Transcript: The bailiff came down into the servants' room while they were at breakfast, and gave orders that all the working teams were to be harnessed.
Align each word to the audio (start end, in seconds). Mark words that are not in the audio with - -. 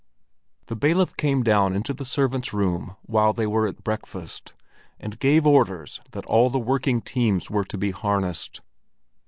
The 0.65 0.75
bailiff 0.75 1.15
came 1.15 1.43
down 1.43 1.75
into 1.75 1.93
the 1.93 2.05
servants' 2.05 2.53
room 2.53 2.95
while 3.03 3.33
they 3.33 3.45
were 3.45 3.67
at 3.67 3.83
breakfast, 3.83 4.55
and 4.99 5.19
gave 5.19 5.45
orders 5.45 6.01
that 6.13 6.25
all 6.25 6.49
the 6.49 6.57
working 6.57 7.01
teams 7.01 7.51
were 7.51 7.65
to 7.65 7.77
be 7.77 7.91
harnessed. 7.91 8.61